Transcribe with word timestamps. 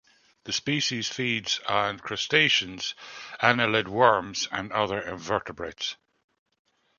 The 0.45 0.51
species 0.51 1.09
feeds 1.09 1.59
on 1.69 1.99
crustaceans, 1.99 2.95
annelid 3.39 3.87
worms, 3.87 4.47
and 4.51 4.71
other 4.71 4.99
invertebrates. 4.99 5.95